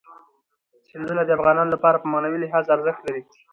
سیندونه 0.87 1.21
د 1.25 1.29
افغانانو 1.37 1.73
لپاره 1.75 1.97
په 1.99 2.07
معنوي 2.13 2.39
لحاظ 2.41 2.65
ارزښت 2.75 3.01
لري. 3.07 3.21